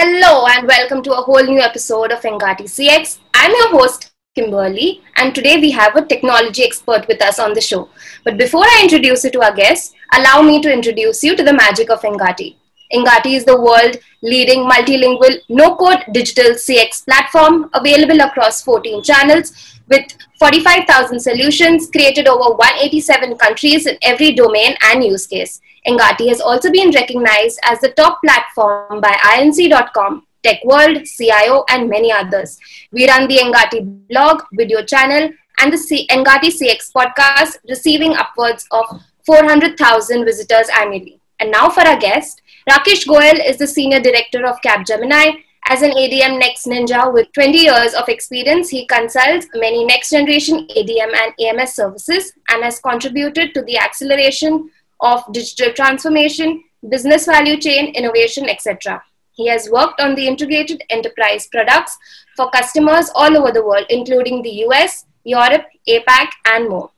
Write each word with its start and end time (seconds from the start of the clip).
Hello 0.00 0.46
and 0.46 0.68
welcome 0.68 1.02
to 1.02 1.12
a 1.12 1.22
whole 1.22 1.42
new 1.42 1.58
episode 1.58 2.12
of 2.12 2.20
Engati 2.20 2.66
CX. 2.72 3.18
I'm 3.34 3.50
your 3.50 3.70
host 3.70 4.12
Kimberly 4.36 5.02
and 5.16 5.34
today 5.34 5.56
we 5.56 5.72
have 5.72 5.96
a 5.96 6.06
technology 6.06 6.62
expert 6.62 7.08
with 7.08 7.20
us 7.20 7.40
on 7.40 7.52
the 7.52 7.60
show. 7.60 7.88
But 8.22 8.38
before 8.38 8.62
I 8.62 8.78
introduce 8.84 9.24
you 9.24 9.32
to 9.32 9.42
our 9.42 9.56
guest, 9.56 9.96
allow 10.12 10.40
me 10.40 10.62
to 10.62 10.72
introduce 10.72 11.24
you 11.24 11.34
to 11.34 11.42
the 11.42 11.52
magic 11.52 11.90
of 11.90 12.02
Engati. 12.02 12.54
Engati 12.92 13.34
is 13.34 13.44
the 13.44 13.60
world 13.60 13.96
leading 14.22 14.64
multilingual 14.68 15.38
no-code 15.48 16.04
digital 16.12 16.52
CX 16.52 17.04
platform 17.04 17.70
available 17.74 18.20
across 18.20 18.62
14 18.62 19.02
channels 19.02 19.52
with 19.88 20.06
45,000 20.38 21.20
solutions 21.20 21.90
created 21.90 22.26
over 22.26 22.54
187 22.54 23.36
countries 23.36 23.86
in 23.86 23.96
every 24.02 24.32
domain 24.32 24.74
and 24.82 25.04
use 25.04 25.26
case. 25.26 25.60
Engati 25.86 26.28
has 26.28 26.40
also 26.40 26.70
been 26.70 26.90
recognized 26.90 27.58
as 27.64 27.80
the 27.80 27.90
top 27.90 28.20
platform 28.22 29.00
by 29.00 29.12
INC.com, 29.36 30.26
TechWorld, 30.44 31.06
CIO, 31.06 31.64
and 31.70 31.88
many 31.88 32.12
others. 32.12 32.58
We 32.92 33.08
run 33.08 33.28
the 33.28 33.38
Engati 33.38 34.08
blog, 34.08 34.42
video 34.52 34.82
channel, 34.82 35.30
and 35.60 35.72
the 35.72 36.06
Engati 36.10 36.50
CX 36.50 36.92
podcast, 36.92 37.56
receiving 37.68 38.14
upwards 38.14 38.66
of 38.70 38.84
400,000 39.24 40.24
visitors 40.24 40.68
annually. 40.78 41.20
And 41.40 41.50
now 41.50 41.68
for 41.70 41.80
our 41.80 41.98
guest, 41.98 42.42
Rakesh 42.68 43.06
Goel 43.06 43.40
is 43.46 43.56
the 43.56 43.66
Senior 43.66 44.00
Director 44.00 44.44
of 44.46 44.60
Capgemini. 44.60 45.42
As 45.68 45.80
an 45.80 45.92
ADM 45.92 46.38
Next 46.38 46.66
Ninja 46.66 47.10
with 47.10 47.32
20 47.32 47.56
years 47.56 47.94
of 47.94 48.10
experience, 48.10 48.68
he 48.68 48.86
consults 48.86 49.46
many 49.54 49.86
next 49.86 50.10
generation 50.10 50.68
ADM 50.76 51.14
and 51.16 51.32
AMS 51.40 51.72
services 51.72 52.34
and 52.50 52.62
has 52.62 52.78
contributed 52.78 53.54
to 53.54 53.62
the 53.62 53.78
acceleration 53.78 54.68
of 55.00 55.24
digital 55.32 55.72
transformation, 55.72 56.62
business 56.90 57.24
value 57.24 57.56
chain, 57.58 57.94
innovation, 57.94 58.50
etc. 58.50 59.02
He 59.32 59.48
has 59.48 59.70
worked 59.70 59.98
on 59.98 60.14
the 60.14 60.26
integrated 60.26 60.82
enterprise 60.90 61.46
products 61.46 61.96
for 62.36 62.50
customers 62.50 63.10
all 63.14 63.34
over 63.34 63.50
the 63.50 63.64
world, 63.64 63.86
including 63.88 64.42
the 64.42 64.66
US, 64.66 65.06
Europe, 65.24 65.64
APAC, 65.88 66.28
and 66.44 66.68
more. 66.68 66.90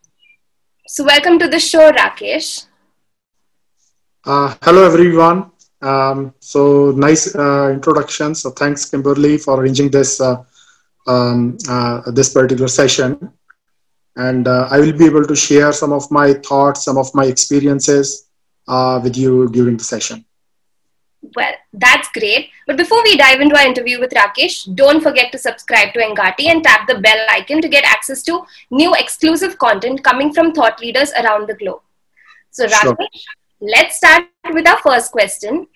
So, 0.89 1.05
welcome 1.05 1.39
to 1.39 1.47
the 1.47 1.61
show, 1.61 1.93
Rakesh. 1.93 2.67
Uh, 4.25 4.57
hello, 4.63 4.85
everyone. 4.85 5.53
Um, 5.83 6.35
so, 6.41 6.91
nice 6.93 7.35
uh, 7.35 7.71
introduction. 7.73 8.35
So, 8.35 8.51
thanks, 8.51 8.85
Kimberly, 8.85 9.39
for 9.39 9.61
arranging 9.61 9.91
this 9.91 10.21
uh, 10.21 10.43
um, 11.07 11.57
uh, 11.69 12.11
this 12.11 12.33
particular 12.33 12.69
session 12.69 13.33
and 14.17 14.49
uh, 14.49 14.69
I 14.71 14.81
will 14.81 14.93
be 14.93 15.07
able 15.07 15.25
to 15.25 15.37
share 15.37 15.73
some 15.73 15.93
of 15.93 16.11
my 16.11 16.35
thoughts, 16.35 16.85
some 16.85 16.99
of 16.99 17.15
my 17.15 17.27
experiences 17.27 18.29
uh, 18.69 19.01
with 19.03 19.17
you 19.17 19.49
during 19.51 19.77
the 19.77 19.85
session. 19.85 20.25
Well, 21.37 21.53
that's 21.73 22.09
great. 22.13 22.49
But 22.67 22.77
before 22.79 23.03
we 23.03 23.17
dive 23.17 23.41
into 23.41 23.57
our 23.57 23.67
interview 23.67 24.01
with 24.01 24.13
Rakesh, 24.13 24.75
don't 24.75 25.03
forget 25.03 25.31
to 25.33 25.39
subscribe 25.39 25.93
to 25.93 26.01
Engati 26.01 26.47
and 26.47 26.65
tap 26.65 26.89
the 26.89 26.99
bell 26.99 27.27
icon 27.29 27.61
to 27.61 27.69
get 27.69 27.85
access 27.85 28.23
to 28.25 28.43
new 28.71 28.95
exclusive 28.95 29.59
content 29.59 30.03
coming 30.03 30.33
from 30.33 30.53
thought 30.53 30.81
leaders 30.81 31.13
around 31.13 31.49
the 31.49 31.55
globe. 31.55 31.83
So, 32.51 32.67
Rakesh, 32.67 32.81
sure. 32.81 32.97
Let's 33.61 33.97
start 33.97 34.25
with 34.53 34.69
our 34.69 34.79
first 34.79 35.13
question. 35.13 35.67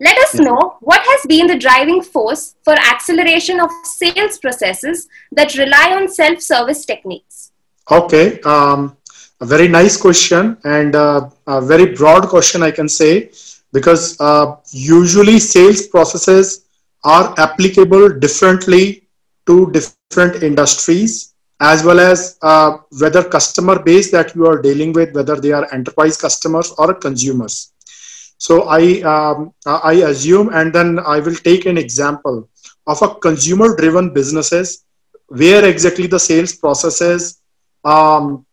Let 0.00 0.16
us 0.18 0.34
know 0.34 0.76
what 0.80 1.00
has 1.00 1.20
been 1.26 1.46
the 1.48 1.58
driving 1.58 2.02
force 2.02 2.54
for 2.62 2.74
acceleration 2.74 3.60
of 3.60 3.70
sales 3.84 4.38
processes 4.38 5.08
that 5.32 5.56
rely 5.56 5.94
on 5.96 6.08
self 6.08 6.40
service 6.40 6.84
techniques. 6.84 7.52
Okay, 7.90 8.40
um, 8.42 8.96
a 9.40 9.46
very 9.46 9.66
nice 9.68 9.96
question 9.96 10.56
and 10.64 10.94
uh, 10.94 11.28
a 11.46 11.60
very 11.60 11.94
broad 11.94 12.28
question, 12.28 12.62
I 12.62 12.70
can 12.70 12.88
say, 12.88 13.30
because 13.72 14.20
uh, 14.20 14.56
usually 14.70 15.38
sales 15.38 15.86
processes 15.88 16.66
are 17.04 17.34
applicable 17.38 18.08
differently 18.18 19.08
to 19.46 19.70
different 19.72 20.42
industries 20.42 21.34
as 21.60 21.84
well 21.84 21.98
as 21.98 22.38
uh, 22.42 22.78
whether 23.00 23.22
customer 23.24 23.82
base 23.82 24.10
that 24.10 24.34
you 24.34 24.46
are 24.46 24.62
dealing 24.62 24.92
with, 24.92 25.14
whether 25.14 25.36
they 25.36 25.52
are 25.52 25.72
enterprise 25.72 26.16
customers 26.16 26.72
or 26.78 26.94
consumers. 26.94 27.72
So 28.38 28.68
I, 28.68 29.00
um, 29.02 29.52
I 29.66 29.94
assume, 29.94 30.50
and 30.52 30.72
then 30.72 31.00
I 31.00 31.18
will 31.18 31.34
take 31.34 31.66
an 31.66 31.76
example 31.76 32.48
of 32.86 33.02
a 33.02 33.14
consumer 33.16 33.74
driven 33.76 34.14
businesses 34.14 34.84
where 35.26 35.64
exactly 35.64 36.06
the 36.06 36.20
sales 36.20 36.54
processes 36.54 37.40
um, 37.84 38.46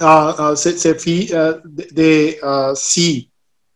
uh, 0.00 0.28
uh, 0.38 0.54
say, 0.54 0.72
say 0.72 0.94
fee, 0.94 1.34
uh, 1.34 1.54
they 1.64 2.38
uh, 2.40 2.74
see 2.74 3.30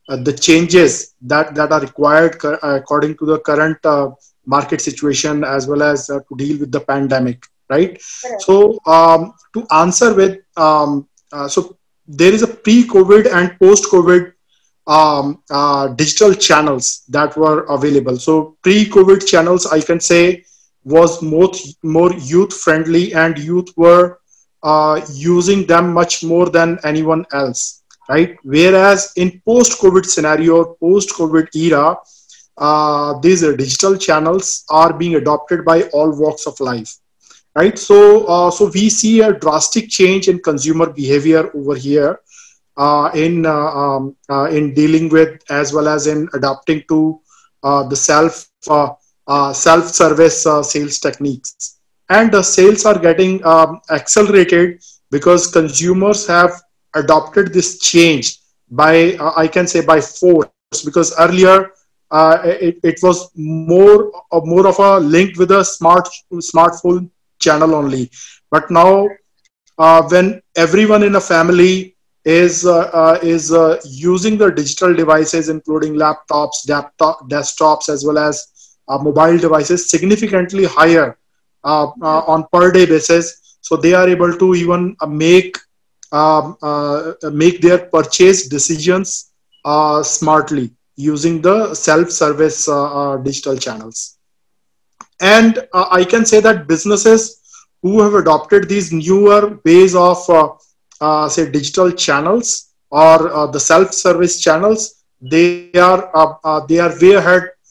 uh, 0.07 0.17
the 0.17 0.31
changes 0.31 1.15
that, 1.21 1.55
that 1.55 1.71
are 1.71 1.81
required 1.81 2.37
according 2.61 3.17
to 3.17 3.25
the 3.25 3.39
current 3.39 3.77
market 4.45 4.81
situation 4.81 5.43
as 5.43 5.67
well 5.67 5.81
as 5.81 6.07
to 6.07 6.35
deal 6.37 6.59
with 6.59 6.71
the 6.71 6.79
pandemic, 6.79 7.45
right? 7.73 7.91
So 8.47 8.55
um, 8.97 9.33
to 9.53 9.59
answer 9.83 10.09
with, 10.19 10.33
um, 10.65 11.07
so 11.55 11.59
there 12.21 12.33
is 12.37 12.43
a 12.43 12.51
pre-COVID 12.65 13.33
and 13.37 13.57
post-COVID 13.65 14.23
um, 14.95 15.27
uh, 15.49 15.85
digital 16.03 16.33
channels 16.47 16.87
that 17.15 17.37
were 17.37 17.59
available. 17.77 18.17
So 18.27 18.57
pre-COVID 18.63 19.25
channels, 19.31 19.65
I 19.77 19.79
can 19.89 19.99
say, 19.99 20.23
was 20.95 21.21
more 21.33 21.51
more 21.97 22.11
youth 22.31 22.53
friendly, 22.63 23.03
and 23.13 23.37
youth 23.49 23.69
were 23.83 24.19
uh, 24.71 24.95
using 25.13 25.65
them 25.71 25.93
much 25.99 26.23
more 26.31 26.47
than 26.57 26.77
anyone 26.91 27.23
else, 27.41 27.61
right? 28.09 28.35
Whereas 28.55 29.13
in 29.15 29.41
post-COVID 29.51 30.05
scenario, 30.15 30.57
post-COVID 30.83 31.47
era, 31.55 31.85
uh, 32.57 33.19
these 33.25 33.41
digital 33.63 33.97
channels 34.07 34.65
are 34.69 34.91
being 35.01 35.15
adopted 35.21 35.63
by 35.71 35.77
all 35.95 36.11
walks 36.23 36.45
of 36.51 36.59
life, 36.59 36.91
right? 37.55 37.77
So, 37.77 38.25
uh, 38.25 38.51
so 38.51 38.71
we 38.73 38.89
see 38.89 39.21
a 39.21 39.33
drastic 39.33 39.89
change 39.89 40.27
in 40.27 40.39
consumer 40.39 40.89
behavior 40.91 41.51
over 41.55 41.75
here. 41.75 42.19
Uh, 42.75 43.11
in 43.13 43.45
uh, 43.45 43.53
um, 43.53 44.15
uh, 44.31 44.45
in 44.45 44.73
dealing 44.73 45.07
with 45.07 45.39
as 45.51 45.71
well 45.71 45.87
as 45.87 46.07
in 46.07 46.27
adapting 46.33 46.83
to 46.89 47.19
the 47.63 47.95
self 47.95 48.47
self 49.53 49.87
service 49.87 50.43
sales 50.63 50.97
techniques 50.99 51.73
and 52.09 52.31
the 52.31 52.41
sales 52.41 52.85
are 52.85 52.97
getting 52.97 53.43
um, 53.45 53.79
accelerated 53.91 54.83
because 55.11 55.47
consumers 55.47 56.25
have 56.27 56.51
adopted 56.95 57.53
this 57.53 57.79
change 57.79 58.39
by 58.69 59.13
uh, 59.15 59.33
i 59.37 59.47
can 59.47 59.67
say 59.67 59.81
by 59.85 59.99
force 60.01 60.81
because 60.85 61.13
earlier 61.19 61.71
uh, 62.11 62.37
it, 62.43 62.77
it 62.83 62.99
was 63.01 63.31
more 63.35 64.11
uh, 64.31 64.41
more 64.43 64.67
of 64.67 64.79
a 64.79 64.99
link 64.99 65.37
with 65.37 65.51
a 65.51 65.63
smart 65.63 66.07
smartphone 66.51 67.09
channel 67.45 67.75
only 67.75 68.09
but 68.51 68.69
now 68.71 69.07
uh, 69.77 70.01
when 70.09 70.41
everyone 70.55 71.03
in 71.03 71.15
a 71.15 71.21
family 71.21 71.95
is 72.25 72.65
uh, 72.65 72.89
uh, 73.01 73.19
is 73.21 73.51
using 73.85 74.37
the 74.37 74.49
digital 74.51 74.93
devices 74.93 75.49
including 75.49 75.93
laptops 76.03 76.67
laptop 76.69 77.27
desktops 77.29 77.89
as 77.89 78.05
well 78.05 78.17
as 78.17 78.47
mobile 79.01 79.37
devices 79.37 79.89
significantly 79.89 80.65
higher 80.65 81.17
uh, 81.63 81.87
uh, 82.01 82.21
on 82.27 82.45
per 82.51 82.71
day 82.71 82.85
basis. 82.85 83.57
So 83.61 83.75
they 83.77 83.93
are 83.93 84.07
able 84.07 84.33
to 84.37 84.55
even 84.55 84.95
uh, 84.99 85.07
make 85.07 85.57
um, 86.11 86.57
make 87.31 87.61
their 87.61 87.79
purchase 87.79 88.47
decisions 88.47 89.31
smartly 90.03 90.71
using 90.95 91.41
the 91.41 91.73
self-service 91.73 92.65
digital 93.23 93.57
channels. 93.57 94.17
And 95.21 95.59
I 95.73 96.03
can 96.03 96.25
say 96.25 96.39
that 96.41 96.67
businesses 96.67 97.41
who 97.81 98.01
have 98.01 98.13
adopted 98.13 98.67
these 98.69 98.91
newer 98.91 99.59
ways 99.65 99.95
of 99.95 100.17
uh, 101.01 101.27
say 101.29 101.49
digital 101.51 101.91
channels 101.91 102.73
or 102.89 103.33
uh, 103.33 103.47
the 103.47 103.59
self-service 103.59 104.39
channels 104.41 105.03
they 105.21 105.49
are 105.49 105.81
uh, 106.15 106.37
they 106.41 106.53
are 106.55 106.67
way 106.75 106.91
ahead 106.91 107.21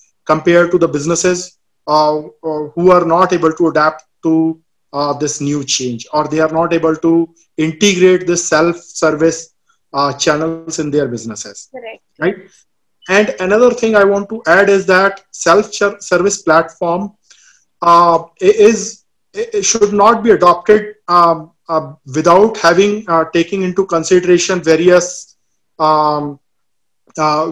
compared 0.02 0.50
to 0.52 0.58
the 0.60 0.70
businesses 0.72 1.40
uh, 1.76 2.18
uh, 2.18 2.62
who 2.74 2.90
are 2.90 3.04
not 3.04 3.32
able 3.32 3.52
to 3.52 3.68
adapt 3.68 4.04
to 4.22 4.60
uh, 4.92 5.12
this 5.14 5.40
new 5.40 5.64
change 5.64 6.06
or 6.12 6.26
they 6.28 6.40
are 6.40 6.52
not 6.52 6.72
able 6.72 6.94
to 6.96 7.28
integrate 7.56 8.26
the 8.26 8.36
self-service 8.36 9.50
channels 10.18 10.62
in 10.62 10.72
their 10.74 10.90
businesses 10.92 11.50
Correct. 11.54 11.84
right 12.06 12.36
and 13.08 13.34
another 13.40 13.70
thing 13.70 13.94
i 13.94 14.04
want 14.04 14.28
to 14.28 14.42
add 14.46 14.68
is 14.68 14.86
that 14.86 15.20
self-service 15.32 16.42
platform 16.42 17.10
uh, 17.82 18.24
is 18.40 19.04
should 19.62 19.92
not 19.92 20.22
be 20.22 20.30
adopted 20.30 20.96
um, 21.08 21.52
uh, 21.68 21.94
without 22.14 22.56
having 22.56 23.04
uh, 23.08 23.24
taking 23.32 23.62
into 23.62 23.86
consideration 23.86 24.62
various 24.62 25.36
um, 25.78 26.38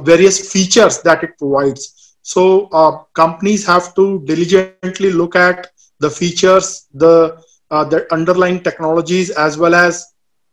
various 0.03 0.53
features 0.53 1.03
that 1.03 1.23
it 1.23 1.37
provides 1.38 2.00
so 2.23 2.69
uh, 2.73 3.03
companies 3.15 3.67
have 3.67 3.94
to 3.94 4.23
diligently 4.25 5.11
look 5.11 5.37
at 5.37 5.69
the 5.99 6.11
features, 6.11 6.87
the 6.94 7.43
uh, 7.71 7.85
the 7.85 8.12
underlying 8.12 8.61
technologies, 8.62 9.31
as 9.31 9.56
well 9.56 9.75
as 9.75 10.05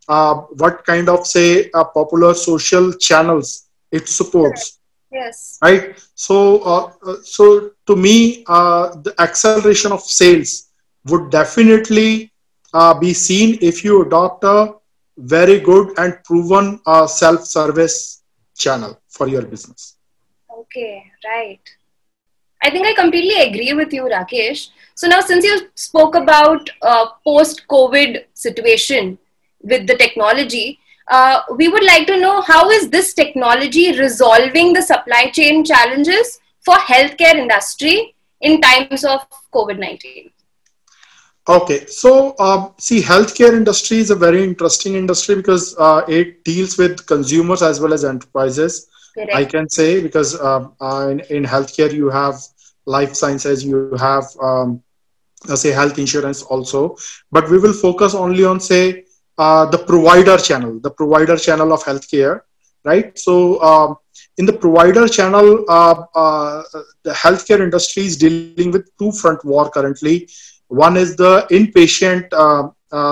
uh, 0.08 0.34
what 0.62 0.84
kind 0.84 1.08
of 1.08 1.26
say 1.26 1.70
uh, 1.74 1.84
popular 1.84 2.34
social 2.34 2.92
channels 2.92 3.68
it 3.90 4.08
supports. 4.08 4.77
Yes. 5.10 5.58
Right. 5.62 5.98
So, 6.14 6.60
uh, 6.62 6.92
uh, 7.06 7.16
so 7.22 7.70
to 7.86 7.96
me, 7.96 8.44
uh, 8.46 8.96
the 9.02 9.14
acceleration 9.18 9.92
of 9.92 10.02
sales 10.02 10.68
would 11.06 11.30
definitely 11.30 12.32
uh, 12.74 12.94
be 12.98 13.14
seen 13.14 13.58
if 13.62 13.84
you 13.84 14.02
adopt 14.02 14.44
a 14.44 14.74
very 15.16 15.58
good 15.60 15.98
and 15.98 16.18
proven 16.24 16.80
uh, 16.86 17.06
self-service 17.06 18.22
channel 18.56 19.00
for 19.08 19.28
your 19.28 19.42
business. 19.42 19.96
Okay, 20.52 21.04
right. 21.24 21.60
I 22.62 22.70
think 22.70 22.86
I 22.86 22.92
completely 22.92 23.40
agree 23.40 23.72
with 23.72 23.92
you, 23.92 24.02
Rakesh. 24.02 24.68
So 24.94 25.06
now, 25.06 25.20
since 25.20 25.44
you 25.44 25.68
spoke 25.74 26.14
about 26.16 26.68
uh, 26.82 27.06
post-COVID 27.24 28.24
situation 28.34 29.16
with 29.62 29.86
the 29.86 29.96
technology, 29.96 30.77
uh, 31.10 31.42
we 31.56 31.68
would 31.68 31.84
like 31.84 32.06
to 32.06 32.20
know 32.20 32.40
how 32.42 32.70
is 32.70 32.90
this 32.90 33.14
technology 33.14 33.98
resolving 33.98 34.72
the 34.72 34.82
supply 34.82 35.30
chain 35.30 35.64
challenges 35.64 36.38
for 36.64 36.74
healthcare 36.76 37.34
industry 37.34 38.14
in 38.40 38.60
times 38.60 39.04
of 39.04 39.26
COVID-19? 39.52 40.30
Okay, 41.48 41.86
so 41.86 42.38
um, 42.38 42.74
see, 42.78 43.00
healthcare 43.00 43.54
industry 43.54 43.98
is 43.98 44.10
a 44.10 44.14
very 44.14 44.44
interesting 44.44 44.94
industry 44.94 45.34
because 45.34 45.74
uh, 45.78 46.02
it 46.06 46.44
deals 46.44 46.76
with 46.76 47.06
consumers 47.06 47.62
as 47.62 47.80
well 47.80 47.94
as 47.94 48.04
enterprises. 48.04 48.88
Correct. 49.14 49.34
I 49.34 49.44
can 49.46 49.68
say 49.68 50.02
because 50.02 50.38
um, 50.40 50.74
uh, 50.80 51.08
in, 51.10 51.20
in 51.30 51.44
healthcare 51.44 51.90
you 51.90 52.10
have 52.10 52.34
life 52.84 53.14
sciences, 53.14 53.64
you 53.64 53.94
have 53.98 54.24
um, 54.42 54.82
uh, 55.48 55.56
say 55.56 55.70
health 55.70 55.98
insurance 55.98 56.42
also, 56.42 56.96
but 57.32 57.48
we 57.48 57.58
will 57.58 57.72
focus 57.72 58.14
only 58.14 58.44
on 58.44 58.60
say 58.60 59.04
uh, 59.38 59.66
the 59.66 59.78
provider 59.78 60.36
channel, 60.36 60.78
the 60.80 60.90
provider 60.90 61.36
channel 61.36 61.72
of 61.72 61.82
healthcare, 61.84 62.42
right? 62.84 63.18
So 63.18 63.62
um, 63.62 63.96
in 64.36 64.46
the 64.46 64.52
provider 64.52 65.08
channel, 65.08 65.64
uh, 65.68 66.02
uh, 66.14 66.62
the 67.02 67.12
healthcare 67.12 67.60
industry 67.60 68.04
is 68.04 68.16
dealing 68.16 68.70
with 68.72 68.90
two 68.98 69.12
front 69.12 69.44
war 69.44 69.70
currently. 69.70 70.28
One 70.68 70.96
is 70.96 71.16
the 71.16 71.46
inpatient 71.50 72.28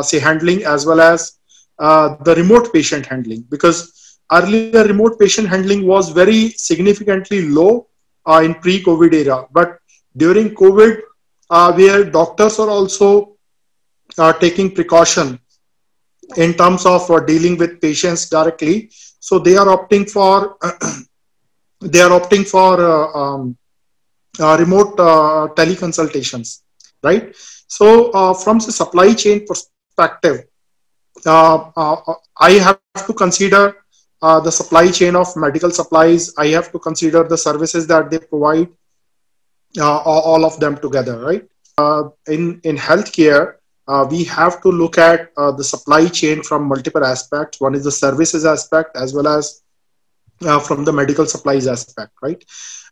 say 0.05 0.19
handling 0.19 0.65
as 0.65 0.85
well 0.87 1.01
as 1.01 1.39
the 1.79 2.35
remote 2.37 2.73
patient 2.73 3.07
handling 3.07 3.43
because 3.49 4.19
earlier 4.33 4.85
remote 4.85 5.19
patient 5.19 5.49
handling 5.49 5.87
was 5.87 6.11
very 6.11 6.51
significantly 6.51 7.49
low 7.49 7.87
uh, 8.27 8.43
in 8.45 8.55
pre-COVID 8.55 9.13
era. 9.13 9.47
But 9.53 9.79
during 10.17 10.55
COVID, 10.55 11.01
uh, 11.51 11.73
where 11.73 12.05
doctors 12.05 12.59
are 12.59 12.69
also 12.69 13.37
uh, 14.19 14.33
taking 14.33 14.75
precaution 14.75 15.39
in 16.37 16.55
terms 16.55 16.85
of 16.87 17.11
uh, 17.11 17.21
dealing 17.21 17.57
with 17.57 17.81
patients 17.81 18.29
directly, 18.29 18.91
so 19.21 19.39
they 19.39 19.57
are 19.57 19.67
opting 19.67 20.09
for 20.11 20.57
they 21.81 22.01
are 22.01 22.11
opting 22.21 22.47
for 22.47 22.81
uh, 22.81 23.19
um, 23.21 23.57
uh, 24.41 24.57
remote 24.59 24.97
teleconsultations, 25.57 26.63
right? 27.03 27.35
So 27.69 28.35
from 28.35 28.59
the 28.59 28.73
supply 28.73 29.15
chain 29.15 29.47
perspective, 29.47 30.45
I 31.27 32.53
have 32.61 33.07
to 33.07 33.13
consider 33.13 33.77
uh, 34.23 34.41
the 34.41 34.51
supply 34.51 34.91
chain 34.91 35.15
of 35.15 35.35
medical 35.37 35.71
supplies. 35.71 36.33
I 36.39 36.49
have 36.49 36.73
to 36.73 36.79
consider 36.79 37.25
the 37.25 37.37
services 37.37 37.87
that 37.87 38.11
they 38.11 38.19
provide, 38.19 38.69
uh, 39.79 39.99
all 39.99 40.45
of 40.45 40.59
them 40.59 40.79
together, 40.79 41.19
right? 41.19 41.47
Uh, 41.79 42.09
in 42.29 42.61
in 42.65 42.77
healthcare, 42.77 43.57
uh, 43.89 44.07
we 44.11 44.25
have 44.25 44.61
to 44.63 44.69
look 44.69 44.99
at 44.99 45.33
uh, 45.37 45.53
the 45.53 45.65
supply 45.65 46.09
chain 46.09 46.43
from 46.43 46.65
multiple 46.65 47.05
aspects. 47.05 47.61
One 47.61 47.75
is 47.75 47.85
the 47.85 47.93
services 47.93 48.45
aspect 48.45 48.97
as 48.97 49.15
well 49.15 49.29
as 49.29 49.63
uh, 50.43 50.59
from 50.59 50.85
the 50.85 50.93
medical 50.93 51.27
supplies 51.27 51.67
aspect, 51.67 52.13
right? 52.23 52.45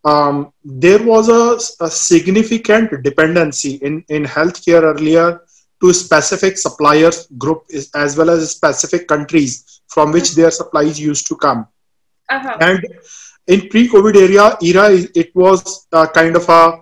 Um, 0.05 0.53
there 0.65 1.03
was 1.03 1.29
a, 1.29 1.85
a 1.85 1.91
significant 1.91 3.03
dependency 3.03 3.75
in 3.77 4.05
in 4.09 4.25
healthcare 4.25 4.83
earlier 4.83 5.41
to 5.81 5.93
specific 5.93 6.59
suppliers 6.59 7.27
group 7.39 7.65
as 7.95 8.17
well 8.17 8.31
as 8.31 8.51
specific 8.51 9.09
countries 9.09 9.81
from 9.89 10.13
which 10.13 10.35
their 10.35 10.51
supplies 10.51 11.01
used 11.01 11.27
to 11.27 11.37
come. 11.37 11.67
Uh-huh. 12.31 12.57
And 12.61 12.87
in 13.47 13.69
pre-COVID 13.69 14.17
area 14.17 14.57
era, 14.63 14.91
it 15.15 15.35
was 15.35 15.87
uh, 15.93 16.07
kind 16.07 16.37
of 16.37 16.49
a 16.49 16.81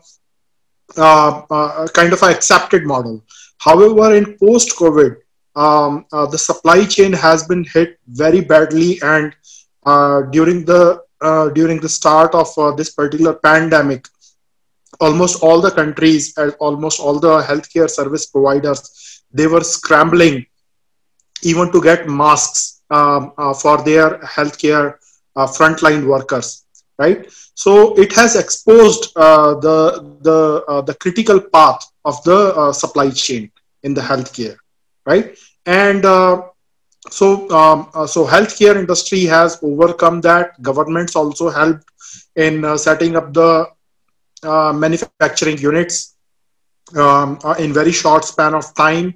uh, 0.96 1.42
uh, 1.50 1.88
kind 1.88 2.12
of 2.12 2.22
a 2.22 2.26
accepted 2.26 2.84
model. 2.84 3.24
However, 3.64 4.14
in 4.16 4.36
post-COVID, 4.38 5.16
um, 5.54 6.06
uh, 6.12 6.26
the 6.26 6.38
supply 6.38 6.84
chain 6.84 7.12
has 7.12 7.46
been 7.46 7.64
hit 7.64 7.98
very 8.08 8.40
badly, 8.40 9.00
and 9.02 9.36
uh, 9.86 10.22
during 10.36 10.64
the 10.64 11.02
uh, 11.20 11.50
during 11.50 11.78
the 11.80 11.88
start 11.88 12.34
of 12.34 12.48
this 12.76 12.90
particular 12.90 13.34
pandemic, 13.34 14.08
almost 15.00 15.42
all 15.42 15.60
the 15.60 15.70
countries, 15.70 16.34
almost 16.58 16.98
all 16.98 17.20
the 17.20 17.40
healthcare 17.42 17.88
service 17.88 18.26
providers, 18.26 19.22
they 19.32 19.46
were 19.46 19.62
scrambling 19.62 20.44
even 21.42 21.70
to 21.70 21.80
get 21.80 22.08
masks 22.08 22.82
um, 22.90 23.32
uh, 23.38 23.54
for 23.54 23.82
their 23.82 24.18
healthcare 24.20 24.96
uh, 25.36 25.46
frontline 25.46 26.06
workers, 26.06 26.64
right? 26.98 27.30
So 27.54 27.94
it 27.94 28.12
has 28.14 28.34
exposed 28.34 29.12
uh, 29.16 29.54
the 29.66 30.18
the 30.22 30.64
uh, 30.66 30.80
the 30.80 30.94
critical 30.94 31.40
path 31.40 31.86
of 32.04 32.22
the 32.24 32.38
uh, 32.56 32.72
supply 32.72 33.10
chain 33.10 33.51
in 33.82 33.94
the 33.94 34.00
healthcare, 34.00 34.56
right? 35.06 35.36
And 35.66 36.04
uh, 36.04 36.42
so 37.10 37.48
um, 37.50 37.88
so 38.06 38.26
healthcare 38.26 38.76
industry 38.76 39.24
has 39.24 39.58
overcome 39.62 40.20
that. 40.22 40.60
Governments 40.62 41.16
also 41.16 41.50
helped 41.50 41.84
in 42.36 42.78
setting 42.78 43.16
up 43.16 43.32
the 43.32 43.66
manufacturing 44.74 45.58
units 45.58 46.16
um, 46.96 47.38
in 47.58 47.72
very 47.72 47.92
short 47.92 48.24
span 48.24 48.54
of 48.54 48.74
time, 48.74 49.14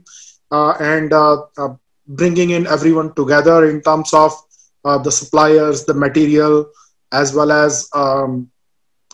and 0.51 1.13
bringing 2.07 2.51
in 2.51 2.67
everyone 2.67 3.13
together 3.15 3.69
in 3.69 3.83
terms 3.83 4.13
of 4.15 4.33
uh, 4.85 4.99
the 4.99 5.11
suppliers, 5.11 5.85
the 5.85 5.95
material, 5.95 6.71
as 7.13 7.35
well 7.35 7.51
as 7.51 7.89
um, 7.95 8.51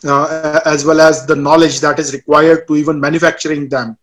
uh, 0.05 0.61
as 0.67 0.85
well 0.85 1.01
as 1.01 1.27
the 1.27 1.37
knowledge 1.37 1.81
that 1.81 1.99
is 1.99 2.13
required 2.13 2.67
to 2.69 2.77
even 2.77 3.01
manufacturing 3.01 3.69
them, 3.69 3.97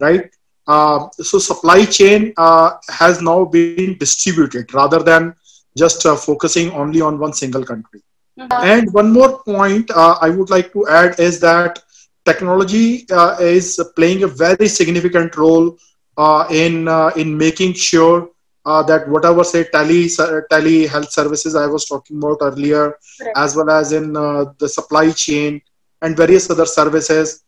right? 0.00 0.30
Uh, 0.66 1.08
so 1.18 1.38
supply 1.38 1.84
chain 1.84 2.32
uh, 2.36 2.72
has 2.88 3.20
now 3.20 3.44
been 3.44 3.96
distributed 3.98 4.72
rather 4.74 5.00
than 5.00 5.34
just 5.76 6.04
uh, 6.06 6.14
focusing 6.14 6.70
only 6.72 7.00
on 7.00 7.18
one 7.18 7.32
single 7.32 7.64
country. 7.64 8.00
Mm-hmm. 8.38 8.64
And 8.64 8.92
one 8.92 9.12
more 9.12 9.42
point 9.42 9.90
uh, 9.90 10.16
I 10.20 10.30
would 10.30 10.50
like 10.50 10.72
to 10.72 10.88
add 10.88 11.18
is 11.18 11.40
that 11.40 11.82
technology 12.24 13.06
is 13.40 13.80
playing 13.96 14.22
a 14.22 14.28
very 14.28 14.68
significant 14.68 15.36
role 15.36 15.76
in 16.50 16.88
in 17.16 17.36
making 17.36 17.74
sure 17.74 18.32
uh, 18.64 18.82
that 18.82 19.08
whatever 19.08 19.44
say 19.44 19.64
tele 19.64 20.08
tele 20.50 20.86
health 20.86 21.10
services 21.10 21.54
I 21.54 21.66
was 21.66 21.84
talking 21.84 22.18
about 22.18 22.38
earlier, 22.40 22.96
right. 23.20 23.32
as 23.36 23.56
well 23.56 23.70
as 23.70 23.92
in 23.92 24.16
uh, 24.16 24.46
the 24.58 24.68
supply 24.68 25.10
chain 25.10 25.60
and 26.00 26.16
various 26.16 26.50
other 26.50 26.66
services, 26.66 27.44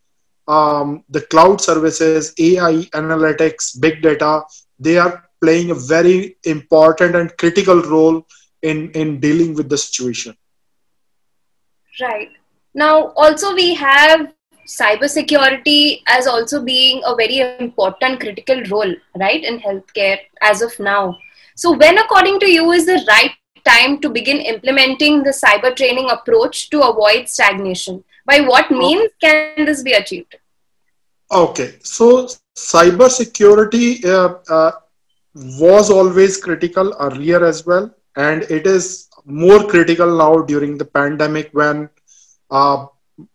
um, 0.48 1.04
the 1.08 1.22
cloud 1.22 1.60
services, 1.60 2.32
AI 2.38 2.88
analytics, 2.94 3.80
big 3.80 4.02
data, 4.02 4.42
they 4.78 4.98
are 4.98 5.24
playing 5.40 5.70
a 5.70 5.74
very 5.74 6.36
important 6.44 7.16
and 7.16 7.36
critical 7.36 7.82
role 7.82 8.26
in 8.62 8.90
in 8.92 9.20
dealing 9.20 9.54
with 9.54 9.68
the 9.68 9.78
situation. 9.78 10.36
Right 12.00 12.30
now, 12.74 13.12
also 13.16 13.54
we 13.54 13.74
have 13.74 14.32
cybersecurity 14.66 16.02
as 16.06 16.26
also 16.26 16.62
being 16.62 17.02
a 17.04 17.14
very 17.14 17.40
important 17.60 18.20
critical 18.20 18.62
role, 18.70 18.94
right, 19.16 19.44
in 19.44 19.60
healthcare 19.60 20.18
as 20.42 20.62
of 20.62 20.78
now. 20.78 21.16
So, 21.54 21.76
when, 21.76 21.98
according 21.98 22.40
to 22.40 22.50
you, 22.50 22.72
is 22.72 22.86
the 22.86 23.04
right 23.08 23.32
time 23.64 24.00
to 24.00 24.08
begin 24.10 24.38
implementing 24.38 25.22
the 25.22 25.30
cyber 25.30 25.74
training 25.74 26.10
approach 26.10 26.70
to 26.70 26.80
avoid 26.80 27.28
stagnation? 27.28 28.02
By 28.26 28.40
what 28.40 28.70
means 28.70 29.10
can 29.20 29.42
this 29.42 29.60
be 29.60 29.72
achieved? 29.72 30.16
Okay, 31.32 31.74
so 31.82 32.26
cybersecurity 32.56 34.04
uh, 34.04 34.34
uh, 34.48 34.72
was 35.58 35.90
always 35.90 36.36
critical 36.36 36.94
earlier 37.00 37.44
as 37.44 37.64
well, 37.66 37.90
and 38.16 38.42
it 38.44 38.66
is 38.66 39.08
more 39.24 39.66
critical 39.66 40.16
now 40.16 40.42
during 40.42 40.76
the 40.78 40.84
pandemic 40.84 41.50
when 41.52 41.88
uh, 42.50 42.86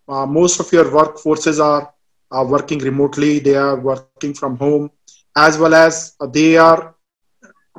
uh, 0.09 0.25
most 0.25 0.59
of 0.59 0.71
your 0.71 0.85
workforces 0.85 1.59
are 1.63 1.93
uh, 2.31 2.43
working 2.47 2.79
remotely 2.79 3.39
they 3.39 3.55
are 3.55 3.79
working 3.79 4.19
from 4.19 4.43
home 4.45 4.89
as 5.37 5.57
well 5.57 5.73
as 5.73 6.15
they 6.33 6.57
are 6.57 6.95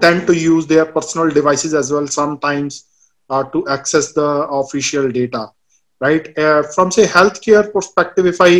tend 0.00 0.26
to 0.26 0.34
use 0.34 0.66
their 0.66 0.84
personal 0.86 1.28
devices 1.28 1.74
as 1.74 1.92
well 1.92 2.06
sometimes 2.06 2.84
uh, 3.30 3.42
to 3.44 3.66
access 3.68 4.12
the 4.12 4.28
official 4.62 5.10
data 5.10 5.50
right 6.00 6.36
uh, 6.38 6.62
from 6.74 6.90
say 6.90 7.04
healthcare 7.06 7.72
perspective 7.72 8.26
if 8.26 8.40
i 8.40 8.52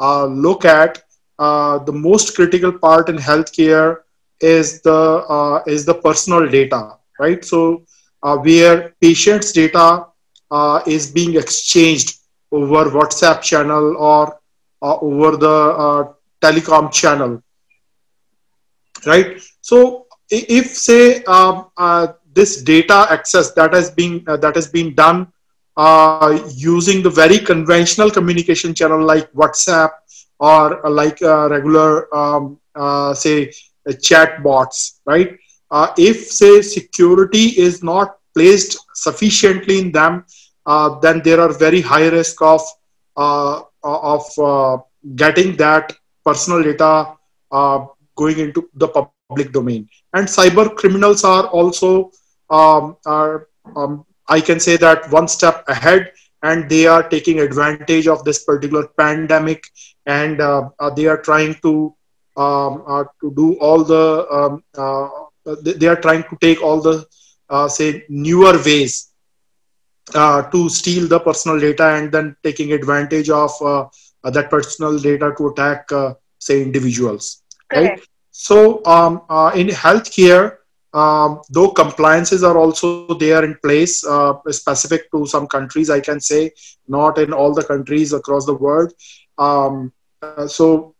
uh, 0.00 0.24
look 0.26 0.64
at 0.64 1.02
uh, 1.38 1.78
the 1.78 1.92
most 1.92 2.34
critical 2.34 2.72
part 2.72 3.08
in 3.08 3.16
healthcare 3.16 3.96
is 4.40 4.80
the 4.82 5.00
is 5.66 5.84
the 5.84 5.94
personal 5.94 6.46
data 6.48 6.82
right 7.18 7.44
so 7.44 7.82
where 8.44 8.94
patients 9.00 9.52
data 9.52 10.06
uh, 10.50 10.80
is 10.86 11.10
being 11.10 11.36
exchanged 11.36 12.18
over 12.52 12.90
WhatsApp 12.90 13.42
channel 13.42 13.96
or 13.96 14.38
uh, 14.82 14.96
over 15.00 15.36
the 15.36 15.48
uh, 15.48 16.12
telecom 16.42 16.92
channel, 16.92 17.42
right? 19.06 19.40
So 19.60 20.06
if 20.30 20.68
say 20.76 21.22
um, 21.24 21.66
uh, 21.76 22.08
this 22.32 22.62
data 22.62 23.06
access 23.10 23.52
that 23.52 23.74
has 23.74 23.90
been 23.90 24.24
uh, 24.26 24.36
that 24.38 24.54
has 24.54 24.68
been 24.68 24.94
done 24.94 25.28
uh, 25.84 26.38
using 26.54 27.02
the 27.02 27.10
very 27.22 27.38
conventional 27.38 28.10
communication 28.10 28.74
channel 28.74 29.02
like 29.12 29.30
WhatsApp 29.32 29.90
or 30.38 30.64
like 30.90 31.20
regular 31.56 31.92
um, 32.14 32.58
say 33.14 33.52
chat 34.02 34.42
bots, 34.42 35.00
right? 35.06 35.36
if 35.96 36.16
say 36.38 36.60
security 36.62 37.46
is 37.66 37.82
not 37.82 38.16
placed 38.34 38.78
sufficiently 38.94 39.78
in 39.78 39.92
them, 39.92 40.24
uh, 40.66 40.98
then 41.00 41.22
there 41.24 41.40
are 41.40 41.52
very 41.52 41.80
high 41.80 42.08
risk 42.08 42.42
of 42.42 42.60
uh, 43.16 43.62
of 43.82 44.24
uh, 44.38 44.76
getting 45.14 45.56
that 45.56 45.92
personal 46.24 46.62
data 46.62 47.16
going 48.16 48.38
into 48.38 48.68
the 48.74 48.88
public 48.88 49.52
domain. 49.52 49.88
And 50.14 50.26
cyber 50.26 50.74
criminals 50.76 51.24
are 51.24 51.46
also 51.46 52.10
um, 52.50 52.96
are 53.06 53.48
um, 53.76 54.04
I 54.30 54.40
can 54.40 54.60
say 54.60 54.76
that 54.78 55.10
one 55.10 55.28
step 55.28 55.64
ahead 55.68 56.12
and 56.42 56.68
they 56.70 56.86
are 56.86 57.02
taking 57.06 57.40
advantage 57.40 58.08
of 58.08 58.24
this 58.24 58.44
particular 58.44 58.88
pandemic 58.96 59.64
and 60.06 60.40
uh, 60.40 60.70
uh, 60.78 60.90
they 60.90 61.06
are 61.06 61.20
trying 61.20 61.54
to 61.62 61.94
um, 62.36 62.82
uh, 62.86 63.04
to 63.20 63.32
do 63.36 63.58
all 63.60 63.84
the 63.84 64.26
um, 64.38 64.62
they, 65.62 65.72
they, 65.72 65.88
are 65.88 66.00
trying 66.00 66.22
to 66.22 66.38
take 66.40 66.62
all 66.62 66.80
the 66.80 67.06
say 67.68 68.04
newer 68.08 68.56
ways 68.64 69.10
uh, 70.14 70.42
to 70.50 70.68
steal 70.68 71.06
the 71.06 71.20
personal 71.20 71.58
data 71.58 71.94
and 71.94 72.10
then 72.12 72.36
taking 72.42 72.72
advantage 72.72 73.30
of 73.30 73.50
uh, 73.60 73.86
uh 74.24 74.30
that 74.30 74.50
personal 74.50 74.98
data 74.98 75.32
to 75.36 75.48
attack, 75.48 75.90
uh, 75.92 76.14
say, 76.38 76.62
individuals. 76.62 77.42
Correct. 77.70 78.00
Right. 78.00 78.08
So, 78.30 78.84
um, 78.86 79.22
uh, 79.28 79.52
in 79.54 79.68
healthcare, 79.68 80.56
um, 80.92 81.40
though 81.50 81.70
compliances 81.70 82.42
are 82.42 82.58
also 82.58 83.14
there 83.14 83.44
in 83.44 83.56
place, 83.62 84.04
specific 84.50 85.10
to 85.12 85.26
some 85.26 85.46
countries, 85.46 85.90
I 85.90 86.00
can 86.00 86.20
say, 86.20 86.52
not 86.88 87.18
in 87.18 87.32
all 87.32 87.54
the 87.54 87.64
countries 87.64 88.12
across 88.12 88.46
the 88.46 88.54
world. 88.54 88.92
Um, 89.38 89.92
so, 90.46 90.94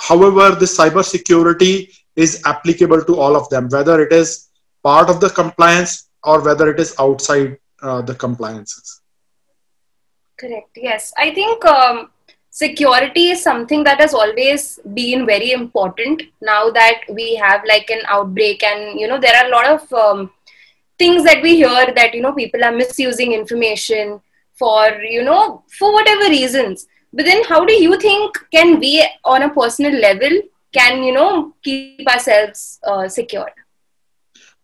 however, 0.00 0.54
the 0.54 0.66
cyber 0.66 1.04
security 1.04 1.90
is 2.16 2.42
applicable 2.46 3.04
to 3.04 3.16
all 3.18 3.36
of 3.36 3.48
them, 3.50 3.68
whether 3.68 4.00
it 4.00 4.12
is 4.12 4.48
part 4.82 5.10
of 5.10 5.20
the 5.20 5.30
compliance 5.30 6.08
or 6.22 6.42
whether 6.42 6.70
it 6.70 6.78
is 6.78 6.94
outside 6.98 7.58
uh, 7.82 8.00
the 8.02 8.14
compliances. 8.14 9.00
Correct. 10.38 10.70
Yes, 10.76 11.12
I 11.18 11.34
think 11.34 11.64
um, 11.64 12.10
security 12.54 13.30
is 13.30 13.42
something 13.42 13.82
that 13.82 14.00
has 14.00 14.14
always 14.14 14.78
been 14.94 15.26
very 15.26 15.50
important. 15.50 16.22
Now 16.40 16.70
that 16.70 17.00
we 17.10 17.34
have 17.34 17.62
like 17.68 17.90
an 17.90 18.02
outbreak, 18.06 18.62
and 18.62 18.98
you 18.98 19.08
know 19.08 19.18
there 19.18 19.36
are 19.36 19.46
a 19.46 19.50
lot 19.50 19.66
of 19.66 19.92
um, 19.92 20.30
things 20.98 21.24
that 21.24 21.42
we 21.42 21.56
hear 21.56 21.92
that 21.96 22.14
you 22.14 22.22
know 22.22 22.32
people 22.32 22.64
are 22.64 22.72
misusing 22.72 23.32
information 23.32 24.20
for 24.54 24.88
you 25.16 25.24
know 25.24 25.64
for 25.78 25.92
whatever 25.92 26.28
reasons. 26.28 26.86
But 27.12 27.26
then, 27.26 27.42
how 27.44 27.64
do 27.64 27.72
you 27.72 27.98
think 27.98 28.38
can 28.52 28.78
we, 28.78 28.92
on 29.24 29.42
a 29.42 29.50
personal 29.50 29.92
level, 30.00 30.40
can 30.72 31.02
you 31.02 31.12
know 31.12 31.54
keep 31.62 32.08
ourselves 32.08 32.78
uh, 32.84 33.08
secure? 33.08 33.50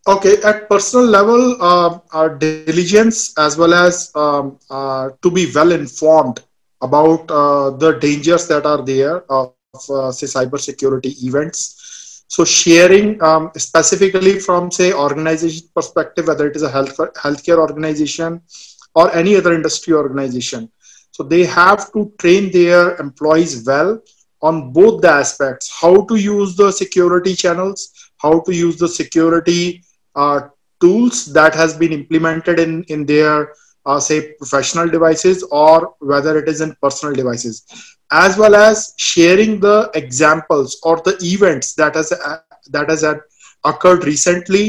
Okay, 0.07 0.37
at 0.43 0.69
personal 0.69 1.07
level, 1.07 1.57
uh, 1.61 1.99
our 2.13 2.37
diligence 2.37 3.37
as 3.39 3.57
well 3.57 3.75
as 3.75 4.11
um, 4.15 4.59
uh, 4.71 5.11
to 5.23 5.31
be 5.31 5.51
well 5.55 5.73
informed 5.73 6.41
about 6.83 7.31
uh, 7.31 7.71
the 7.71 7.99
dangers 7.99 8.49
that 8.49 8.67
are 8.67 8.83
there 8.83 9.25
of, 9.31 9.55
uh, 9.91 10.11
say, 10.13 10.27
cybersecurity 10.27 11.23
events. 11.25 12.25
So 12.29 12.45
sharing 12.45 13.21
um, 13.23 13.51
specifically 13.57 14.39
from, 14.39 14.71
say, 14.71 14.93
organization 14.93 15.69
perspective, 15.75 16.29
whether 16.29 16.47
it 16.47 16.57
is 16.57 16.63
a 16.63 16.71
health 16.71 16.97
healthcare 17.17 17.59
organization 17.59 18.41
or 18.95 19.13
any 19.15 19.37
other 19.37 19.53
industry 19.53 19.95
organization. 19.95 20.71
So 21.13 21.25
they 21.25 21.45
have 21.45 21.93
to 21.93 22.13
train 22.19 22.51
their 22.53 22.97
employees 22.97 23.65
well 23.67 24.01
on 24.43 24.73
both 24.73 25.03
the 25.03 25.11
aspects, 25.11 25.71
how 25.81 26.05
to 26.07 26.17
use 26.17 26.57
the 26.57 26.71
security 26.71 27.35
channels, 27.35 28.11
how 28.19 28.41
to 28.41 28.55
use 28.55 28.79
the 28.79 28.89
security 28.89 29.83
uh, 30.15 30.49
tools 30.81 31.27
that 31.33 31.55
has 31.55 31.77
been 31.77 31.93
implemented 31.93 32.59
in 32.59 32.85
in 32.85 33.05
their 33.05 33.53
uh, 33.91 34.01
say 34.09 34.19
professional 34.43 34.89
devices 34.97 35.43
or 35.51 35.95
whether 36.11 36.39
it 36.41 36.49
is 36.53 36.61
in 36.67 36.77
personal 36.83 37.15
devices 37.21 37.57
as 38.13 38.37
well 38.43 38.55
as 38.55 38.95
sharing 38.97 39.59
the 39.61 39.79
examples 40.03 40.79
or 40.83 40.97
the 41.09 41.17
events 41.23 41.75
that 41.81 41.95
has 42.01 42.13
that 42.77 42.89
has 42.95 43.05
occurred 43.71 44.05
recently 44.13 44.65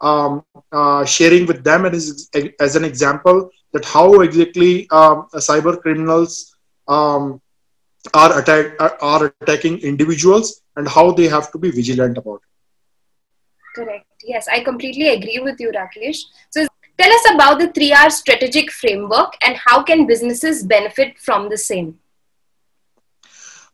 um, 0.00 0.44
uh, 0.72 1.04
sharing 1.04 1.46
with 1.46 1.64
them 1.64 1.84
as, 1.86 2.28
as 2.60 2.76
an 2.76 2.84
example 2.84 3.50
that 3.72 3.84
how 3.84 4.20
exactly 4.20 4.88
um, 4.90 5.26
cyber 5.34 5.80
criminals 5.80 6.56
um, 6.86 7.40
are, 8.14 8.38
attack, 8.40 8.74
are 9.02 9.32
attacking 9.40 9.78
individuals 9.80 10.62
and 10.76 10.88
how 10.88 11.10
they 11.12 11.28
have 11.28 11.50
to 11.52 11.58
be 11.58 11.70
vigilant 11.70 12.16
about 12.16 12.40
it. 12.44 12.48
Correct. 13.74 14.06
Yes, 14.24 14.48
I 14.48 14.60
completely 14.60 15.08
agree 15.08 15.40
with 15.42 15.60
you, 15.60 15.70
Rakesh. 15.72 16.18
So, 16.50 16.66
tell 16.98 17.12
us 17.12 17.30
about 17.34 17.58
the 17.58 17.68
3R 17.68 18.10
strategic 18.10 18.70
framework 18.70 19.34
and 19.42 19.56
how 19.56 19.82
can 19.82 20.06
businesses 20.06 20.64
benefit 20.64 21.18
from 21.18 21.48
the 21.48 21.56
same? 21.56 21.98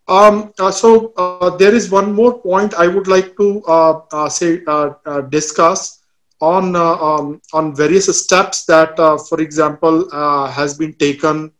Um, 0.06 0.52
uh, 0.58 0.70
so, 0.70 1.14
uh, 1.16 1.56
there 1.56 1.74
is 1.74 1.90
one 1.90 2.12
more 2.12 2.38
point 2.38 2.74
I 2.74 2.88
would 2.88 3.06
like 3.06 3.36
to 3.38 3.62
uh, 3.64 4.00
uh 4.12 4.28
say 4.28 4.62
uh, 4.66 4.90
uh, 5.06 5.22
discuss 5.22 6.02
on 6.40 6.76
um, 6.76 7.40
on 7.54 7.74
various 7.74 8.06
steps 8.22 8.66
that, 8.66 8.96
for 9.28 9.40
example, 9.40 10.10
has 10.50 10.76
been 10.76 10.92
taken 10.94 11.52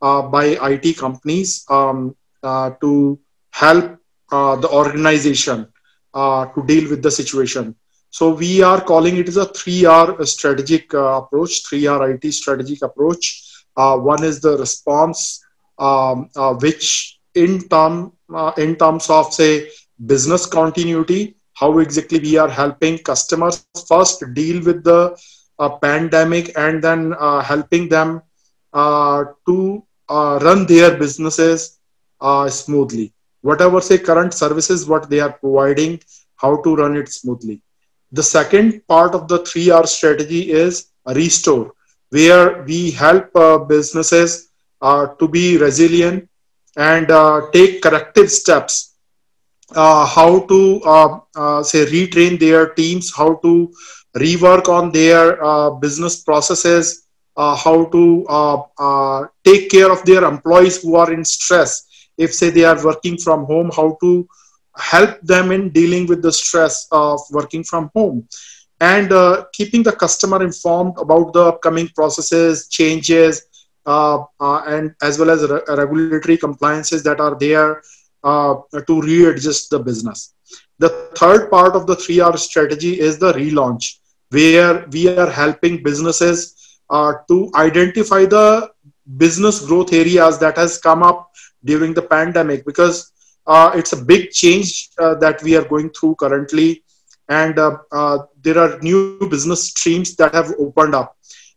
by 0.00 0.58
IT 0.60 0.98
companies 0.98 1.64
um, 1.70 2.14
to 2.42 3.18
help 3.50 3.96
the 4.30 4.68
organization 4.70 5.66
to 6.14 6.64
deal 6.66 6.90
with 6.90 7.02
the 7.02 7.10
situation. 7.10 7.74
So 8.10 8.30
we 8.30 8.62
are 8.62 8.80
calling 8.80 9.16
it 9.16 9.28
as 9.28 9.36
a 9.36 9.46
3R 9.46 10.26
strategic 10.26 10.94
uh, 10.94 11.22
approach, 11.22 11.64
3R 11.64 12.14
IT 12.14 12.32
strategic 12.32 12.82
approach. 12.82 13.64
Uh, 13.76 13.98
one 13.98 14.24
is 14.24 14.40
the 14.40 14.56
response, 14.56 15.44
um, 15.78 16.30
uh, 16.34 16.54
which 16.54 17.18
in 17.34 17.68
term 17.68 18.12
uh, 18.34 18.52
in 18.56 18.76
terms 18.76 19.10
of 19.10 19.32
say 19.32 19.68
business 20.06 20.46
continuity, 20.46 21.36
how 21.54 21.78
exactly 21.78 22.18
we 22.18 22.38
are 22.38 22.48
helping 22.48 22.98
customers 22.98 23.66
first 23.86 24.24
deal 24.34 24.64
with 24.64 24.82
the 24.82 25.16
uh, 25.58 25.68
pandemic 25.68 26.56
and 26.56 26.82
then 26.82 27.14
uh, 27.18 27.42
helping 27.42 27.88
them 27.88 28.22
to 28.74 29.84
run 30.08 30.66
their 30.66 30.96
businesses 30.96 31.78
smoothly. 32.48 33.12
Whatever 33.42 33.80
say 33.80 33.98
current 33.98 34.34
services, 34.34 34.86
what 34.86 35.08
they 35.08 35.20
are 35.20 35.32
providing, 35.32 36.00
how 36.36 36.60
to 36.62 36.76
run 36.76 36.96
it 36.96 37.10
smoothly 37.10 37.60
the 38.12 38.22
second 38.22 38.82
part 38.88 39.14
of 39.14 39.28
the 39.28 39.40
3R 39.40 39.86
strategy 39.86 40.50
is 40.50 40.88
restore, 41.14 41.72
where 42.10 42.62
we 42.62 42.90
help 42.90 43.34
uh, 43.36 43.58
businesses 43.58 44.48
uh, 44.80 45.06
to 45.18 45.28
be 45.28 45.56
resilient 45.56 46.28
and 46.76 47.10
uh, 47.10 47.42
take 47.52 47.82
corrective 47.82 48.30
steps. 48.30 48.94
Uh, 49.74 50.06
how 50.06 50.40
to 50.46 50.80
uh, 50.86 51.18
uh, 51.34 51.62
say 51.62 51.84
retrain 51.86 52.38
their 52.38 52.68
teams, 52.74 53.12
how 53.14 53.34
to 53.36 53.72
rework 54.16 54.68
on 54.68 54.92
their 54.92 55.36
business 55.80 56.22
processes, 56.22 57.06
how 57.36 57.84
to 57.90 58.24
take 59.44 59.68
care 59.68 59.90
of 59.90 60.04
their 60.04 60.24
employees 60.24 60.80
who 60.80 60.94
are 60.94 61.12
in 61.12 61.24
stress. 61.24 61.86
If 62.16 62.32
say 62.32 62.50
they 62.50 62.64
are 62.64 62.82
working 62.84 63.18
from 63.18 63.44
home, 63.44 63.70
how 63.74 63.98
to 64.02 64.28
help 64.78 65.20
them 65.22 65.52
in 65.52 65.70
dealing 65.70 66.06
with 66.06 66.22
the 66.22 66.32
stress 66.32 66.86
of 66.92 67.20
working 67.30 67.64
from 67.64 67.90
home. 67.94 68.28
And 68.80 69.10
uh, 69.12 69.46
keeping 69.52 69.82
the 69.82 69.92
customer 69.92 70.42
informed 70.42 70.98
about 70.98 71.32
the 71.32 71.44
upcoming 71.44 71.88
processes 71.88 72.68
changes 72.68 73.42
uh, 73.86 74.24
uh, 74.40 74.62
and 74.66 74.94
as 75.00 75.18
well 75.18 75.30
as 75.30 75.48
re- 75.48 75.60
regulatory 75.68 76.36
compliances 76.36 77.02
that 77.04 77.20
are 77.20 77.36
there 77.38 77.82
uh, 78.24 78.56
to 78.86 79.00
readjust 79.00 79.70
the 79.70 79.78
business. 79.78 80.34
The 80.78 80.90
third 81.14 81.50
part 81.50 81.74
of 81.74 81.86
the 81.86 81.96
3r 81.96 82.38
strategy 82.38 83.00
is 83.00 83.18
the 83.18 83.32
relaunch 83.32 83.98
where 84.30 84.86
we 84.90 85.08
are 85.08 85.30
helping 85.30 85.82
businesses 85.82 86.78
uh, 86.90 87.14
to 87.28 87.50
identify 87.54 88.24
the 88.24 88.70
business 89.16 89.64
growth 89.64 89.92
areas 89.92 90.38
that 90.38 90.56
has 90.56 90.78
come 90.78 91.02
up 91.02 91.30
during 91.64 91.94
the 91.94 92.02
pandemic. 92.02 92.66
Because 92.66 93.12
it's 93.48 93.92
a 93.92 93.96
big 93.96 94.30
change 94.30 94.90
uh, 94.98 95.14
that 95.16 95.42
we 95.42 95.56
are 95.56 95.64
going 95.64 95.90
through 95.90 96.16
currently. 96.16 96.82
And 97.28 97.58
uh, 97.58 97.78
uh, 97.92 98.18
there 98.42 98.58
are 98.58 98.78
new 98.80 99.02
business 99.04 99.68
streams 99.68 100.14
that 100.16 100.34
have 100.34 100.52
opened 100.58 100.94
up. 100.94 101.16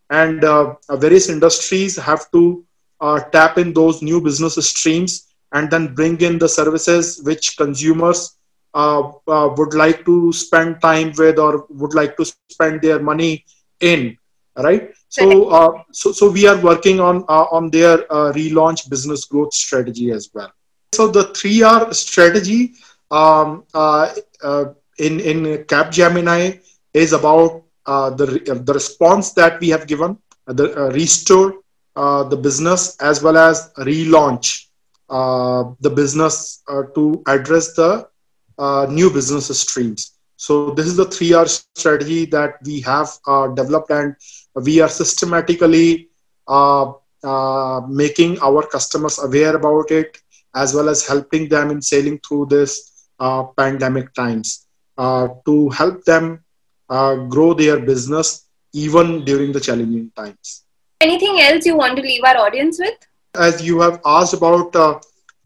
And 0.09 0.43
uh, 0.43 0.75
various 0.91 1.29
industries 1.29 1.95
have 1.95 2.29
to 2.31 2.63
uh, 2.99 3.19
tap 3.19 3.57
in 3.57 3.73
those 3.73 4.01
new 4.01 4.19
business 4.21 4.55
streams 4.67 5.27
and 5.51 5.69
then 5.69 5.93
bring 5.93 6.19
in 6.21 6.37
the 6.39 6.49
services 6.49 7.21
which 7.23 7.57
consumers 7.57 8.37
uh, 8.73 9.11
uh, 9.27 9.53
would 9.57 9.73
like 9.73 10.05
to 10.05 10.31
spend 10.33 10.81
time 10.81 11.13
with 11.17 11.39
or 11.39 11.65
would 11.69 11.93
like 11.93 12.17
to 12.17 12.25
spend 12.25 12.81
their 12.81 12.99
money 12.99 13.45
in 13.59 14.17
right? 14.57 14.93
So 15.09 15.49
uh, 15.49 15.83
so 15.91 16.11
so 16.11 16.29
we 16.29 16.47
are 16.47 16.57
working 16.59 16.99
on 16.99 17.23
uh, 17.29 17.45
on 17.51 17.69
their 17.69 18.11
uh, 18.11 18.31
relaunch 18.33 18.89
business 18.89 19.25
growth 19.25 19.53
strategy 19.53 20.11
as 20.11 20.29
well 20.33 20.51
so 20.93 21.07
the 21.07 21.25
3r 21.37 21.93
strategy 21.93 22.73
um, 23.11 23.63
uh, 23.73 24.13
in 24.97 25.19
in 25.19 25.43
capgemini 25.65 26.59
is 26.93 27.13
about 27.13 27.63
the 28.17 28.25
the 28.65 28.73
response 28.73 29.33
that 29.33 29.59
we 29.59 29.69
have 29.69 29.87
given 29.87 30.17
the 30.45 30.67
restore 30.93 31.53
the 31.95 32.39
business 32.47 32.95
as 33.01 33.23
well 33.23 33.37
as 33.37 33.71
relaunch 33.77 34.65
the 35.09 35.91
business 36.01 36.63
to 36.95 37.23
address 37.27 37.73
the 37.73 38.09
uh, 38.59 38.85
new 38.89 39.09
business 39.09 39.47
streams. 39.61 40.19
So 40.35 40.71
this 40.71 40.85
is 40.85 40.97
the 40.97 41.05
3R 41.05 41.47
strategy 41.47 42.25
that 42.25 42.55
we 42.65 42.81
have 42.81 43.09
uh, 43.27 43.47
developed 43.47 43.89
and 43.89 44.15
we 44.53 44.81
are 44.81 44.89
systematically 44.89 46.09
uh, 46.47 46.91
uh, 47.23 47.81
making 47.87 48.39
our 48.41 48.65
customers 48.67 49.19
aware 49.19 49.55
about 49.55 49.91
it 49.91 50.17
as 50.55 50.73
well 50.73 50.89
as 50.89 51.05
helping 51.07 51.47
them 51.49 51.71
in 51.71 51.81
sailing 51.81 52.19
through 52.27 52.45
this 52.47 53.09
uh, 53.19 53.43
pandemic 53.57 54.13
times 54.13 54.67
uh, 54.97 55.27
to 55.45 55.69
help 55.69 56.03
them 56.05 56.43
grow 57.29 57.53
their 57.53 57.79
business 57.79 58.47
even 58.73 59.23
during 59.23 59.51
the 59.51 59.59
challenging 59.59 60.11
times. 60.15 60.65
Anything 61.01 61.39
else 61.39 61.65
you 61.65 61.75
want 61.77 61.95
to 61.97 62.01
leave 62.01 62.23
our 62.23 62.37
audience 62.37 62.79
with? 62.79 62.95
As 63.35 63.61
you 63.65 63.79
have 63.81 64.01
asked 64.05 64.33
about 64.33 64.75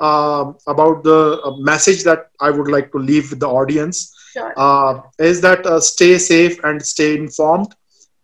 uh, 0.04 0.54
about 0.68 1.04
the 1.04 1.42
uh, 1.44 1.56
message 1.58 2.04
that 2.04 2.30
I 2.40 2.50
would 2.50 2.68
like 2.68 2.92
to 2.92 2.98
leave 2.98 3.30
with 3.30 3.40
the 3.40 3.48
audience 3.48 4.14
sure. 4.34 4.54
uh, 4.58 5.02
is 5.20 5.42
that 5.42 5.66
uh, 5.66 5.80
stay 5.80 6.18
safe 6.18 6.64
and 6.64 6.82
stay 6.82 7.16
informed 7.16 7.74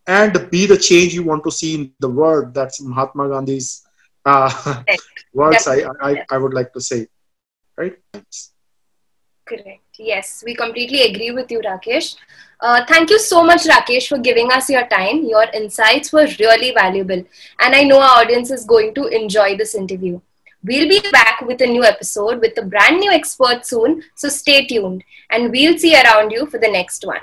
and 0.08 0.50
be 0.52 0.66
the 0.66 0.78
change 0.78 1.14
you 1.14 1.24
want 1.24 1.44
to 1.46 1.52
see 1.52 1.76
in 1.76 1.98
the 2.00 2.10
world. 2.10 2.54
That's 2.54 2.82
Mahatma 2.82 3.30
Gandhi's 3.30 3.84
words. 5.34 5.68
I, 5.68 5.84
I, 6.02 6.22
I 6.32 6.38
would 6.38 6.54
like 6.54 6.74
to 6.74 6.82
say 6.82 7.08
right? 7.78 7.96
Correct. 9.46 9.82
Yes, 10.00 10.44
we 10.46 10.56
completely 10.56 11.02
agree 11.04 11.32
with 11.32 11.52
you, 11.52 11.62
Rakesh. 11.62 12.16
Uh, 12.60 12.86
thank 12.88 13.10
you 13.10 13.20
so 13.20 13.44
much, 13.44 13.64
Rakesh, 13.64 14.08
for 14.08 14.18
giving 14.20 14.52
us 14.52 14.70
your 14.70 14.88
time. 14.88 15.24
Your 15.26 15.46
insights 15.54 16.12
were 16.14 16.28
really 16.40 16.72
valuable, 16.74 17.24
and 17.60 17.76
I 17.76 17.84
know 17.84 18.00
our 18.00 18.22
audience 18.22 18.52
is 18.52 18.66
going 18.66 18.94
to 18.96 19.08
enjoy 19.08 19.58
this 19.58 19.76
interview. 19.76 20.22
We'll 20.64 20.88
be 20.88 21.02
back 21.12 21.42
with 21.42 21.62
a 21.62 21.66
new 21.66 21.84
episode 21.84 22.40
with 22.40 22.58
a 22.58 22.64
brand 22.64 23.00
new 23.00 23.12
expert 23.12 23.66
soon, 23.66 24.04
so 24.16 24.30
stay 24.30 24.66
tuned, 24.68 25.04
and 25.32 25.52
we'll 25.52 25.78
see 25.78 25.96
around 25.96 26.32
you 26.32 26.46
for 26.46 26.60
the 26.60 26.68
next 26.68 27.06
one. 27.06 27.22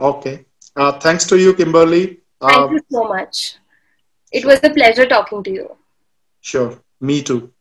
Okay. 0.00 0.46
Uh, 0.74 0.92
thanks 0.98 1.26
to 1.26 1.38
you, 1.38 1.54
Kimberly. 1.54 2.20
Thank 2.40 2.56
uh, 2.56 2.70
you 2.70 2.80
so 2.90 3.04
much. 3.04 3.56
It 4.32 4.44
was 4.44 4.60
a 4.62 4.70
pleasure 4.70 5.06
talking 5.06 5.42
to 5.42 5.50
you. 5.50 5.76
Sure. 6.40 6.80
Me 7.00 7.22
too. 7.22 7.52